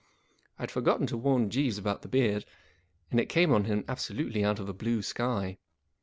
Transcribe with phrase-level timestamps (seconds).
[0.57, 2.43] I had forgotten to warn Jeeves about the beard,
[3.11, 5.59] and it came on him abso¬ lutely out of a blue sky.